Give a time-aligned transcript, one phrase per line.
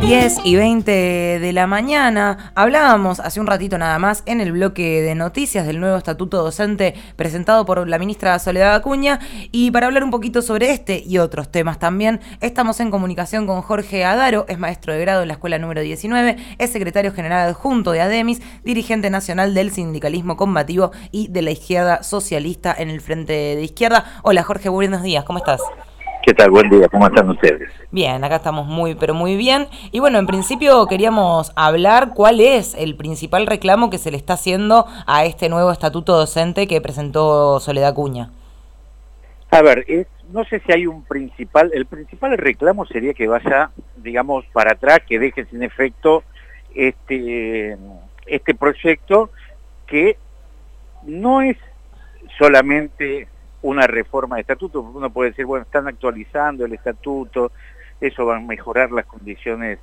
[0.00, 2.52] 10 y 20 de la mañana.
[2.54, 6.94] Hablábamos hace un ratito nada más en el bloque de noticias del nuevo estatuto docente
[7.16, 9.20] presentado por la ministra Soledad Acuña.
[9.52, 13.60] Y para hablar un poquito sobre este y otros temas también, estamos en comunicación con
[13.60, 17.92] Jorge Adaro, es maestro de grado en la escuela número 19, es secretario general adjunto
[17.92, 23.32] de ADEMIS, dirigente nacional del sindicalismo combativo y de la izquierda socialista en el frente
[23.32, 24.04] de izquierda.
[24.22, 25.60] Hola Jorge, buenos días, ¿cómo estás?
[26.30, 26.52] ¿Qué tal?
[26.52, 27.72] Buen día, ¿cómo están ustedes?
[27.90, 29.66] Bien, acá estamos muy, pero muy bien.
[29.90, 34.34] Y bueno, en principio queríamos hablar cuál es el principal reclamo que se le está
[34.34, 38.30] haciendo a este nuevo estatuto docente que presentó Soledad Cuña.
[39.50, 39.84] A ver,
[40.32, 45.00] no sé si hay un principal, el principal reclamo sería que vaya, digamos, para atrás,
[45.08, 46.22] que deje sin efecto
[46.76, 47.76] este,
[48.26, 49.30] este proyecto
[49.88, 50.16] que
[51.02, 51.56] no es
[52.38, 53.26] solamente
[53.62, 57.52] una reforma de estatuto, uno puede decir, bueno, están actualizando el estatuto,
[58.00, 59.78] eso va a mejorar las condiciones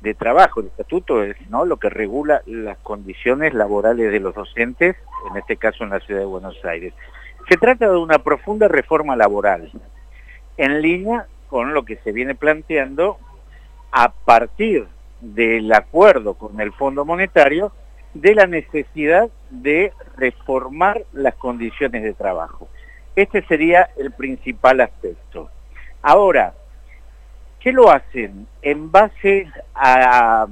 [0.00, 0.60] de trabajo.
[0.60, 1.64] El estatuto es ¿no?
[1.64, 4.96] lo que regula las condiciones laborales de los docentes,
[5.30, 6.92] en este caso en la ciudad de Buenos Aires.
[7.48, 9.70] Se trata de una profunda reforma laboral,
[10.56, 13.18] en línea con lo que se viene planteando
[13.92, 14.86] a partir
[15.20, 17.72] del acuerdo con el Fondo Monetario
[18.14, 22.68] de la necesidad de reformar las condiciones de trabajo.
[23.16, 25.48] Este sería el principal aspecto.
[26.02, 26.52] Ahora,
[27.60, 28.46] ¿qué lo hacen?
[28.60, 30.46] En base a,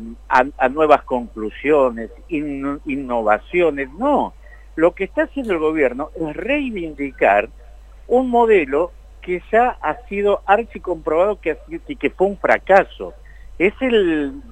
[0.70, 3.91] nuevas conclusiones, innovaciones.
[3.92, 4.33] No,
[4.77, 7.51] lo que está haciendo el gobierno es reivindicar
[8.09, 11.59] un modelo que ya ha sido archicomprobado que,
[11.98, 13.12] que fue un fracaso.
[13.59, 14.42] Es el,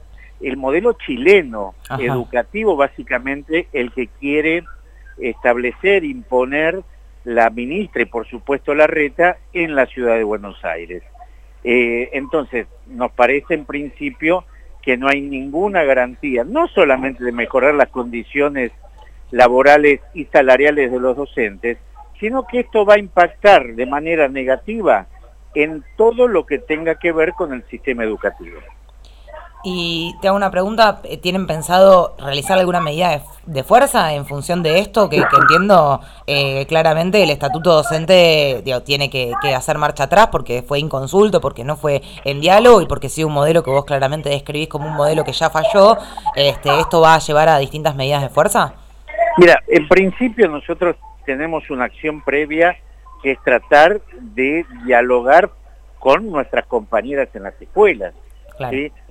[0.57, 4.65] modelo chileno educativo básicamente el que quiere
[5.19, 6.83] establecer, imponer
[7.25, 11.03] la ministra y por supuesto la reta en la ciudad de Buenos Aires.
[11.65, 14.45] Eh, entonces, nos parece en principio
[14.83, 18.73] que no hay ninguna garantía, no solamente de mejorar las condiciones
[19.31, 21.79] laborales y salariales de los docentes,
[22.19, 25.07] sino que esto va a impactar de manera negativa
[25.55, 28.59] en todo lo que tenga que ver con el sistema educativo.
[29.65, 34.61] Y te hago una pregunta, eh, ¿tienen pensado realizar alguna medida de, fuerza en función
[34.65, 35.09] de esto?
[35.09, 41.41] Que, entiendo eh, claramente el estatuto docente tiene que, hacer marcha atrás porque fue inconsulto,
[41.41, 44.89] porque no fue en diálogo y porque si un modelo que vos claramente describís como
[44.89, 45.97] un modelo que ya falló,
[46.35, 48.75] este, ¿esto va a llevar a distintas medidas de fuerza?
[49.39, 52.77] Mira, en principio nosotros tenemos una acción previa
[53.23, 55.51] que es tratar de dialogar
[56.01, 58.13] con nuestras compañeras en las escuelas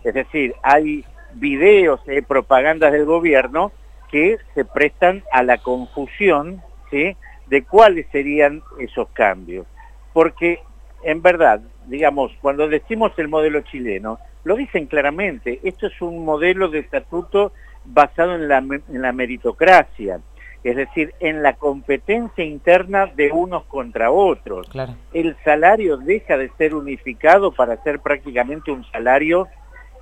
[0.03, 3.72] es decir, hay videos, eh, propagandas del gobierno
[4.09, 9.66] que se prestan a la confusión de cuáles serían esos cambios.
[10.11, 10.59] Porque,
[11.03, 16.67] en verdad, digamos, cuando decimos el modelo chileno, lo dicen claramente, esto es un modelo
[16.67, 17.53] de estatuto
[17.85, 20.19] basado en la, en la meritocracia,
[20.63, 24.69] es decir, en la competencia interna de unos contra otros.
[25.13, 29.47] El salario deja de ser unificado para ser prácticamente un salario,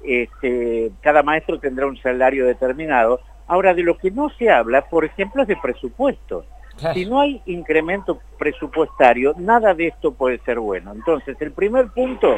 [0.04, 3.22] este, cada maestro tendrá un salario determinado.
[3.48, 6.46] Ahora, de lo que no se habla, por ejemplo, es de presupuesto.
[6.94, 10.94] Si no hay incremento presupuestario, nada de esto puede ser bueno.
[10.94, 12.38] Entonces, el primer punto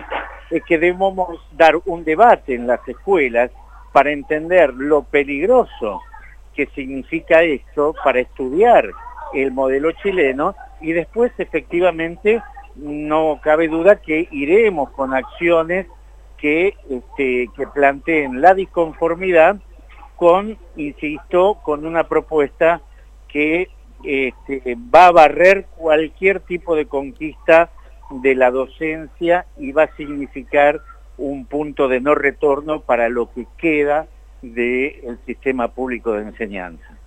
[0.50, 3.52] es que debemos dar un debate en las escuelas
[3.92, 6.02] para entender lo peligroso
[6.56, 8.90] qué significa esto para estudiar
[9.34, 12.42] el modelo chileno y después efectivamente
[12.76, 15.88] no cabe duda que iremos con acciones
[16.38, 19.58] que, este, que planteen la disconformidad
[20.16, 22.82] con, insisto, con una propuesta
[23.28, 23.70] que
[24.04, 27.72] este, va a barrer cualquier tipo de conquista
[28.10, 30.82] de la docencia y va a significar
[31.18, 34.08] un punto de no retorno para lo que queda
[34.42, 37.01] del sistema público de enseñanza.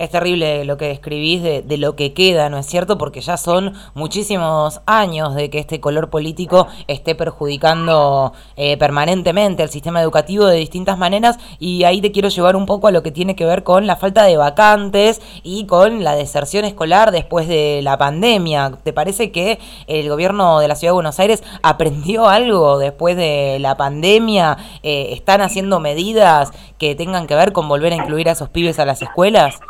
[0.00, 2.96] Es terrible lo que describís de, de, lo que queda, ¿no es cierto?
[2.96, 9.68] Porque ya son muchísimos años de que este color político esté perjudicando eh, permanentemente el
[9.68, 13.10] sistema educativo de distintas maneras y ahí te quiero llevar un poco a lo que
[13.10, 17.80] tiene que ver con la falta de vacantes y con la deserción escolar después de
[17.82, 18.72] la pandemia.
[18.82, 23.58] ¿Te parece que el gobierno de la Ciudad de Buenos Aires aprendió algo después de
[23.60, 24.56] la pandemia?
[24.82, 28.78] Eh, ¿Están haciendo medidas que tengan que ver con volver a incluir a esos pibes
[28.78, 29.60] a las escuelas?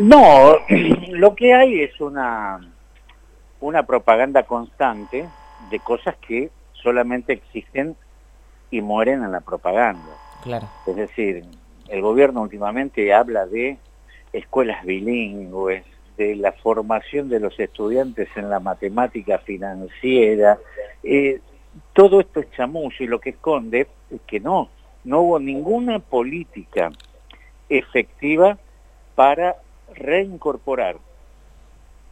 [0.00, 0.56] No,
[1.10, 2.60] lo que hay es una,
[3.60, 5.28] una propaganda constante
[5.70, 7.96] de cosas que solamente existen
[8.70, 10.16] y mueren en la propaganda.
[10.42, 10.68] Claro.
[10.86, 11.44] Es decir,
[11.88, 13.78] el gobierno últimamente habla de
[14.32, 15.84] escuelas bilingües,
[16.16, 20.58] de la formación de los estudiantes en la matemática financiera.
[21.02, 21.40] Eh,
[21.92, 24.70] todo esto es chamuyo y lo que esconde es que no,
[25.04, 26.90] no hubo ninguna política
[27.68, 28.58] efectiva
[29.14, 29.56] para
[29.94, 30.96] reincorporar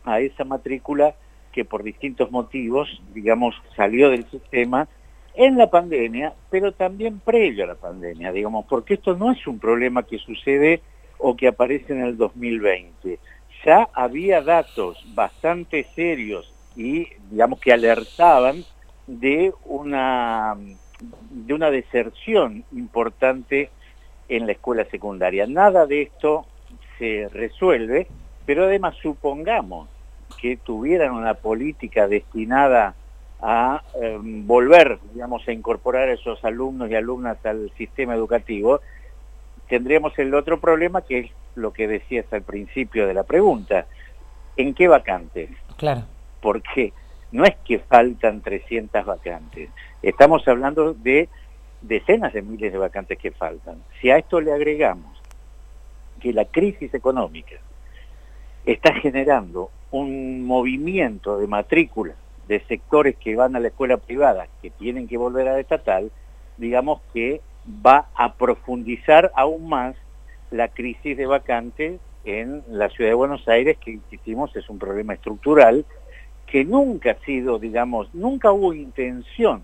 [0.05, 1.15] a esa matrícula
[1.53, 4.89] que por distintos motivos, digamos, salió del sistema
[5.35, 9.59] en la pandemia, pero también previo a la pandemia, digamos, porque esto no es un
[9.59, 10.81] problema que sucede
[11.19, 13.19] o que aparece en el 2020.
[13.65, 18.65] Ya había datos bastante serios y, digamos, que alertaban
[19.07, 20.57] de una,
[21.31, 23.71] de una deserción importante
[24.29, 25.47] en la escuela secundaria.
[25.47, 26.47] Nada de esto
[26.99, 28.07] se resuelve,
[28.47, 29.89] pero además supongamos
[30.41, 32.95] que tuvieran una política destinada
[33.41, 38.81] a em, volver, digamos, a incorporar a esos alumnos y alumnas al sistema educativo,
[39.69, 43.87] tendríamos el otro problema que es lo que decías al principio de la pregunta.
[44.57, 45.51] ¿En qué vacantes?
[45.77, 46.03] Claro.
[46.41, 46.93] Porque
[47.33, 49.71] no es que faltan 300 vacantes,
[50.03, 51.29] estamos hablando de
[51.83, 53.83] decenas de miles de vacantes que faltan.
[54.01, 55.14] Si a esto le agregamos
[56.25, 57.57] que la crisis económica
[58.65, 62.15] está generando un movimiento de matrícula
[62.49, 66.11] de sectores que van a la escuela privada, que tienen que volver a la estatal,
[66.57, 67.43] digamos que
[67.87, 69.97] va a profundizar aún más
[70.51, 75.13] la crisis de vacantes en la ciudad de Buenos Aires, que insistimos es un problema
[75.13, 75.85] estructural,
[76.47, 79.61] que nunca ha sido, digamos, nunca hubo intención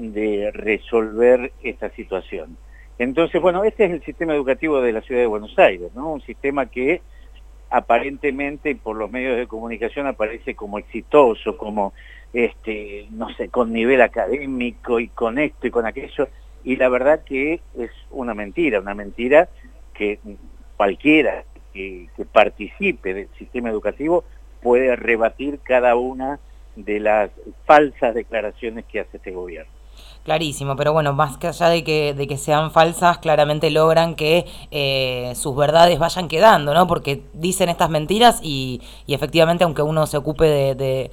[0.00, 2.56] de resolver esta situación.
[2.98, 6.12] Entonces, bueno, este es el sistema educativo de la ciudad de Buenos Aires, ¿no?
[6.12, 7.02] Un sistema que
[7.70, 11.92] aparentemente por los medios de comunicación aparece como exitoso, como,
[12.32, 16.28] este, no sé, con nivel académico y con esto y con aquello,
[16.62, 19.48] y la verdad que es una mentira, una mentira
[19.92, 20.20] que
[20.76, 24.24] cualquiera que, que participe del sistema educativo
[24.62, 26.38] puede rebatir cada una
[26.76, 27.30] de las
[27.64, 29.70] falsas declaraciones que hace este gobierno.
[30.24, 34.46] Clarísimo, pero bueno, más que allá de que, de que sean falsas, claramente logran que
[34.70, 36.86] eh, sus verdades vayan quedando, ¿no?
[36.86, 41.10] Porque dicen estas mentiras y, y efectivamente, aunque uno se ocupe de de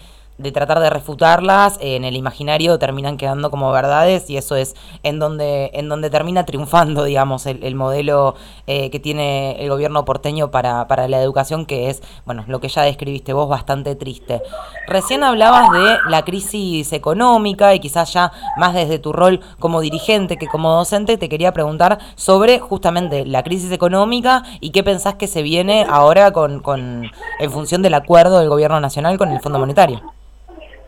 [0.52, 5.72] tratar de refutarlas, en el imaginario terminan quedando como verdades y eso es en donde,
[5.74, 8.36] en donde termina triunfando, digamos, el, modelo
[8.68, 12.70] eh, que tiene el gobierno porteño para, para la educación, que es, bueno, lo que
[12.70, 14.42] ya describiste vos, bastante triste.
[14.88, 20.38] Recién hablabas de la crisis económica y quizás ya más desde tu rol como dirigente
[20.38, 25.28] que como docente, te quería preguntar sobre justamente la crisis económica y qué pensás que
[25.28, 29.60] se viene ahora con, con en función del acuerdo del gobierno nacional con el Fondo
[29.60, 30.02] Monetario.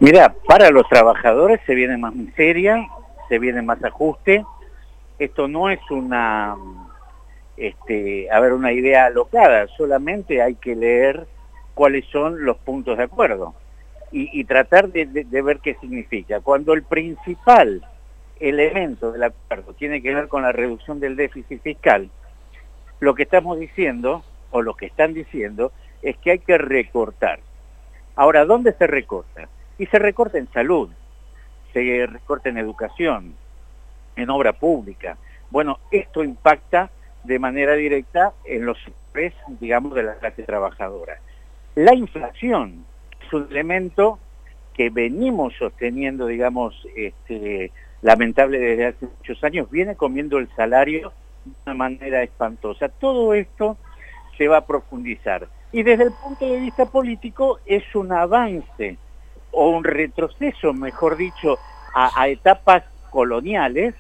[0.04, 2.90] Mira, para los trabajadores se viene más miseria,
[3.30, 4.44] se viene más ajuste.
[5.18, 6.58] Esto no es una,
[7.56, 11.26] este, a ver, una idea alocada, solamente hay que leer
[11.74, 13.56] cuáles son los puntos de acuerdo
[14.12, 15.06] y, tratar de,
[15.42, 16.42] ver qué significa.
[16.42, 17.82] Cuando el principal
[18.42, 22.10] elemento del acuerdo tiene que ver con la reducción del déficit fiscal,
[23.00, 24.22] lo que estamos diciendo,
[24.52, 25.72] o lo que están diciendo,
[26.02, 27.40] es que hay que recortar.
[28.18, 29.48] Ahora, ¿dónde se recorta?
[29.78, 30.90] Y se recorta en salud,
[31.74, 33.36] se recorta en educación,
[34.16, 35.18] en obra pública.
[35.50, 36.90] Bueno, esto impacta
[37.24, 41.20] de manera directa en los sectores, digamos, de la clase trabajadora.
[41.76, 42.86] La inflación
[43.26, 44.20] es un elemento
[44.74, 47.72] que venimos sosteniendo, digamos, este,
[48.02, 51.14] lamentable desde hace muchos años, viene comiendo el salario
[51.46, 52.90] de una manera espantosa.
[52.90, 53.78] Todo esto
[54.38, 55.48] se va a profundizar.
[55.72, 58.98] Y desde el punto de vista político es un avance
[59.54, 61.58] o un retroceso, mejor dicho,
[61.94, 63.94] a, etapas coloniales,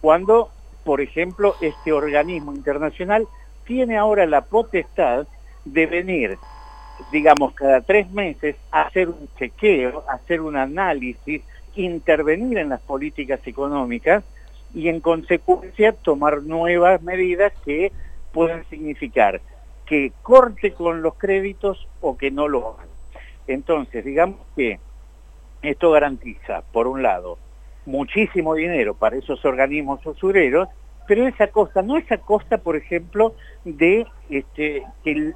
[0.00, 0.50] cuando,
[0.84, 3.26] por ejemplo, este organismo internacional
[3.64, 5.26] tiene ahora la potestad
[5.64, 6.38] de venir,
[7.12, 11.42] digamos, cada tres meses a hacer un chequeo, hacer un análisis,
[11.76, 14.24] intervenir en las políticas económicas
[14.74, 17.92] y en consecuencia tomar nuevas medidas que
[18.32, 19.40] pueden significar
[19.86, 22.86] que corte con los créditos o que no lo haga.
[23.46, 24.80] Entonces, digamos que
[25.62, 27.38] esto garantiza, por un lado,
[27.86, 30.68] muchísimo dinero para esos organismos usureros,
[31.06, 33.34] pero esa costa, no esa costa, por ejemplo,
[33.64, 35.32] de este, que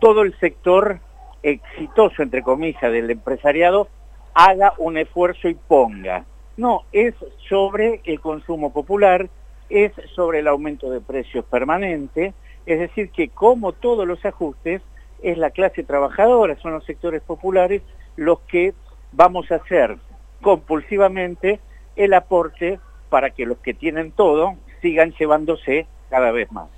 [0.00, 1.00] todo el sector
[1.42, 3.88] exitoso, entre comillas, del empresariado
[4.34, 6.24] haga un esfuerzo y ponga.
[6.56, 7.14] No, es
[7.48, 9.28] sobre el consumo popular,
[9.68, 12.34] es sobre el aumento de precios permanente,
[12.66, 14.82] es decir, que como todos los ajustes,
[15.22, 17.82] es la clase trabajadora, son los sectores populares
[18.16, 18.74] los que
[19.12, 19.96] vamos a hacer
[20.42, 21.60] compulsivamente
[21.96, 26.68] el aporte para que los que tienen todo sigan llevándose cada vez más.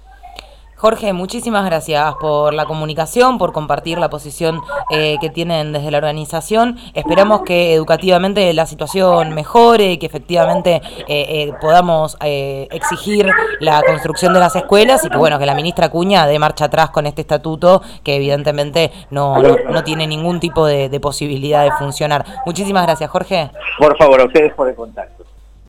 [0.78, 5.98] Jorge, muchísimas gracias por la comunicación, por compartir la posición eh, que tienen desde la
[5.98, 6.76] organización.
[6.94, 14.38] Esperamos que educativamente la situación mejore, que efectivamente eh, eh, podamos exigir la construcción de
[14.38, 17.82] las escuelas y que bueno que la ministra Cuña dé marcha atrás con este estatuto
[18.04, 22.24] que evidentemente no, no, tiene ningún tipo de, de posibilidad de funcionar.
[22.46, 23.50] Muchísimas gracias, Jorge.
[23.80, 25.27] Por favor, a ustedes por el contacto.